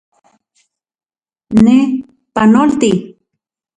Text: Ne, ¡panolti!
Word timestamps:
Ne, 1.65 1.77
¡panolti! 2.35 2.91